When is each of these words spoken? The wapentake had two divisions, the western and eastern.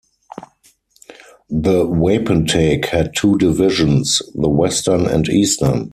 The 1.51 1.85
wapentake 1.85 2.85
had 2.87 3.15
two 3.15 3.37
divisions, 3.37 4.23
the 4.33 4.49
western 4.49 5.05
and 5.05 5.29
eastern. 5.29 5.89